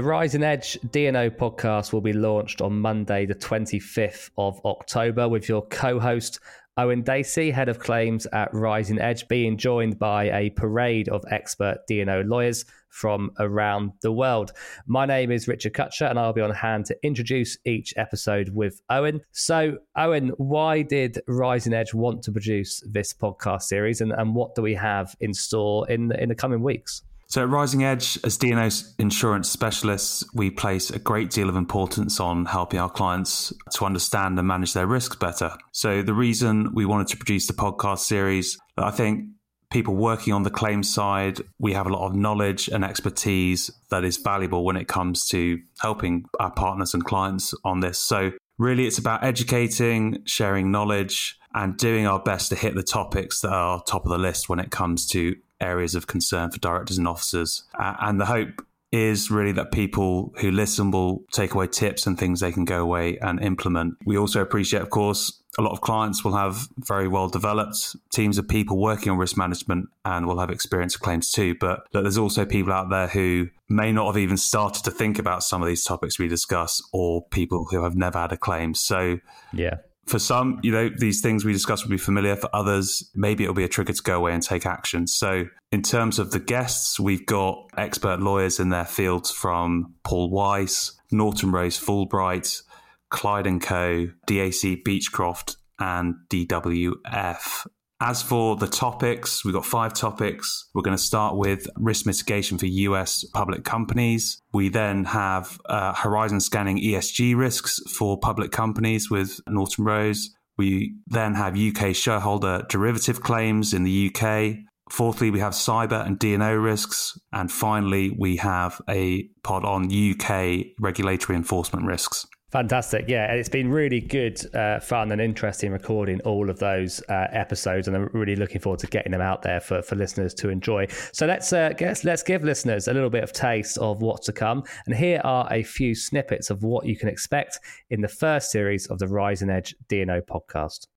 [0.00, 5.46] The Rising Edge DNO podcast will be launched on Monday, the 25th of October, with
[5.46, 6.40] your co host,
[6.78, 11.80] Owen Dacey, head of claims at Rising Edge, being joined by a parade of expert
[11.86, 14.52] DNO lawyers from around the world.
[14.86, 18.80] My name is Richard Cutcher, and I'll be on hand to introduce each episode with
[18.88, 19.20] Owen.
[19.32, 24.54] So, Owen, why did Rising Edge want to produce this podcast series, and, and what
[24.54, 27.02] do we have in store in in the coming weeks?
[27.30, 32.18] So, at Rising Edge, as DNO insurance specialists, we place a great deal of importance
[32.18, 35.56] on helping our clients to understand and manage their risks better.
[35.70, 39.28] So, the reason we wanted to produce the podcast series, I think
[39.70, 44.02] people working on the claim side, we have a lot of knowledge and expertise that
[44.02, 48.00] is valuable when it comes to helping our partners and clients on this.
[48.00, 53.40] So, really, it's about educating, sharing knowledge, and doing our best to hit the topics
[53.42, 56.98] that are top of the list when it comes to areas of concern for directors
[56.98, 57.64] and officers.
[57.78, 62.40] And the hope is really that people who listen will take away tips and things
[62.40, 63.94] they can go away and implement.
[64.04, 68.38] We also appreciate, of course, a lot of clients will have very well developed teams
[68.38, 71.54] of people working on risk management and will have experience of claims too.
[71.60, 75.44] But there's also people out there who may not have even started to think about
[75.44, 78.74] some of these topics we discuss or people who have never had a claim.
[78.74, 79.18] So,
[79.52, 79.76] yeah,
[80.10, 82.36] for some, you know, these things we discuss will be familiar.
[82.36, 85.06] For others, maybe it'll be a trigger to go away and take action.
[85.06, 90.30] So, in terms of the guests, we've got expert lawyers in their fields from Paul
[90.30, 92.62] Weiss, Norton Rose Fulbright,
[93.10, 97.66] Clyde and Co., DAC Beachcroft, and DWF.
[98.02, 100.70] As for the topics, we've got five topics.
[100.72, 104.40] We're going to start with risk mitigation for US public companies.
[104.54, 110.30] We then have uh, horizon scanning ESG risks for public companies with Norton Rose.
[110.56, 114.56] We then have UK shareholder derivative claims in the UK.
[114.88, 117.18] Fourthly, we have cyber and DNO risks.
[117.34, 122.26] And finally, we have a pod on UK regulatory enforcement risks.
[122.50, 123.04] Fantastic.
[123.06, 127.28] Yeah, And it's been really good, uh, fun, and interesting recording all of those uh,
[127.30, 130.48] episodes, and I'm really looking forward to getting them out there for, for listeners to
[130.48, 130.88] enjoy.
[131.12, 134.32] So let's uh, guess, let's give listeners a little bit of taste of what's to
[134.32, 137.60] come, and here are a few snippets of what you can expect
[137.90, 140.88] in the first series of the Rising Edge DNO podcast.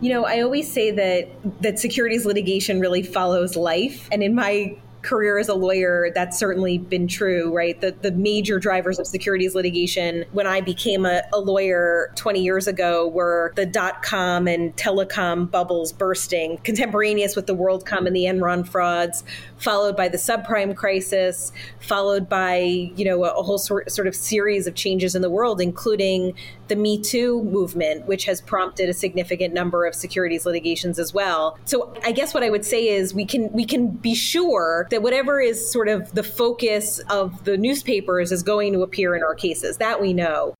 [0.00, 4.76] You know, I always say that that securities litigation really follows life, and in my
[5.04, 7.80] career as a lawyer, that's certainly been true, right?
[7.80, 12.66] The, the major drivers of securities litigation when I became a, a lawyer 20 years
[12.66, 18.24] ago were the dot com and telecom bubbles bursting, contemporaneous with the WorldCom and the
[18.24, 19.22] Enron frauds,
[19.58, 22.56] followed by the subprime crisis, followed by,
[22.96, 26.34] you know, a, a whole sort, sort of series of changes in the world, including
[26.68, 31.58] the Me Too movement, which has prompted a significant number of securities litigations as well.
[31.64, 35.02] So I guess what I would say is we can we can be sure that
[35.02, 39.34] whatever is sort of the focus of the newspapers is going to appear in our
[39.34, 39.78] cases.
[39.78, 40.54] That we know.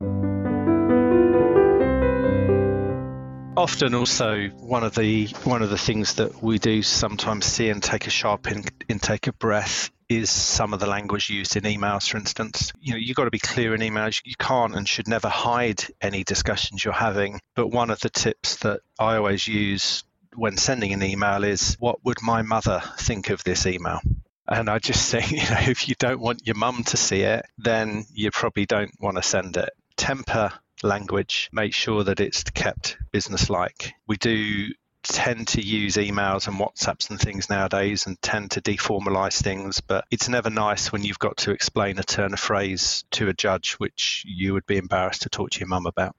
[3.56, 7.82] often also one of the one of the things that we do sometimes see and
[7.82, 12.08] take a sharp in, intake of breath is some of the language used in emails
[12.08, 15.06] for instance you know you've got to be clear in emails you can't and should
[15.06, 20.02] never hide any discussions you're having but one of the tips that i always use
[20.34, 24.00] when sending an email is what would my mother think of this email
[24.48, 27.44] and I just think, you know, if you don't want your mum to see it,
[27.58, 29.70] then you probably don't want to send it.
[29.96, 33.94] Temper language, make sure that it's kept business like.
[34.06, 34.68] We do
[35.02, 40.04] tend to use emails and WhatsApps and things nowadays and tend to deformalize things, but
[40.10, 43.74] it's never nice when you've got to explain a turn of phrase to a judge
[43.74, 46.16] which you would be embarrassed to talk to your mum about.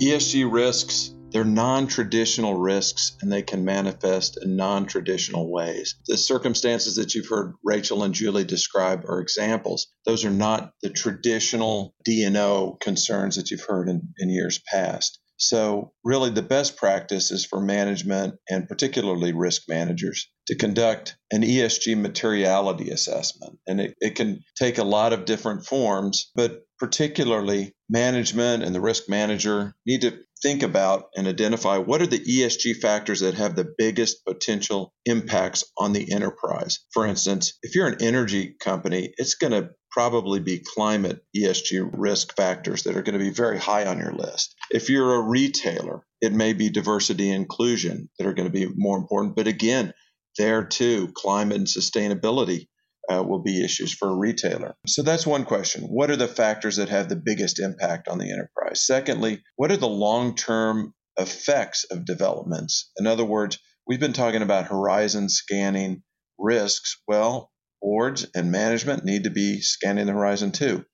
[0.00, 5.96] ESG risks they're non traditional risks and they can manifest in non traditional ways.
[6.06, 9.88] The circumstances that you've heard Rachel and Julie describe are examples.
[10.06, 15.18] Those are not the traditional DNO concerns that you've heard in, in years past.
[15.40, 21.42] So, really, the best practice is for management and particularly risk managers to conduct an
[21.42, 23.58] ESG materiality assessment.
[23.64, 28.80] And it, it can take a lot of different forms, but particularly management and the
[28.80, 33.56] risk manager need to think about and identify what are the ESG factors that have
[33.56, 36.80] the biggest potential impacts on the enterprise.
[36.92, 42.36] For instance, if you're an energy company, it's going to probably be climate ESG risk
[42.36, 44.54] factors that are going to be very high on your list.
[44.70, 48.68] If you're a retailer, it may be diversity and inclusion that are going to be
[48.76, 49.34] more important.
[49.34, 49.92] But again,
[50.36, 52.68] there too, climate and sustainability
[53.10, 54.74] uh, will be issues for a retailer.
[54.86, 55.84] So that's one question.
[55.84, 58.86] What are the factors that have the biggest impact on the enterprise?
[58.86, 62.90] Secondly, what are the long term effects of developments.
[62.96, 66.02] In other words, we've been talking about horizon scanning
[66.38, 67.02] risks.
[67.06, 67.50] Well,
[67.82, 70.84] boards and management need to be scanning the horizon too.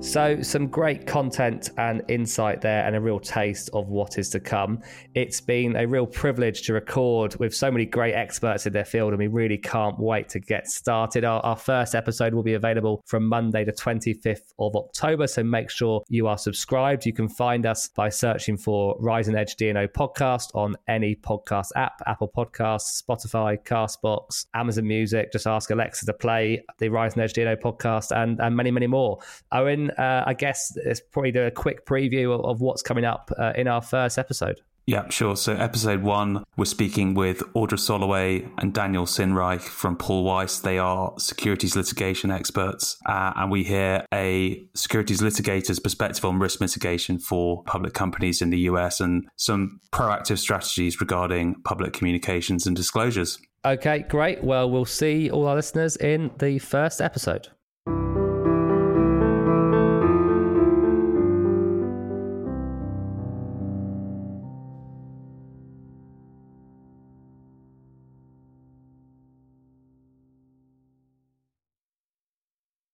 [0.00, 4.40] So, some great content and insight there, and a real taste of what is to
[4.40, 4.82] come.
[5.14, 9.12] It's been a real privilege to record with so many great experts in their field,
[9.12, 11.24] and we really can't wait to get started.
[11.24, 15.26] Our, our first episode will be available from Monday, the 25th of October.
[15.26, 17.06] So, make sure you are subscribed.
[17.06, 22.00] You can find us by searching for Rising Edge DNO podcast on any podcast app
[22.06, 25.32] Apple Podcasts, Spotify, Castbox, Amazon Music.
[25.32, 29.18] Just ask Alexa to play the Rising Edge DNO podcast and, and many, many more.
[29.52, 33.30] Owen, uh, I guess it's probably do a quick preview of, of what's coming up
[33.38, 34.60] uh, in our first episode.
[34.86, 35.34] Yeah, sure.
[35.34, 40.60] So, episode one, we're speaking with Audra Soloway and Daniel Sinreich from Paul Weiss.
[40.60, 46.60] They are securities litigation experts, uh, and we hear a securities litigator's perspective on risk
[46.60, 52.76] mitigation for public companies in the US and some proactive strategies regarding public communications and
[52.76, 53.40] disclosures.
[53.64, 54.44] Okay, great.
[54.44, 57.48] Well, we'll see all our listeners in the first episode.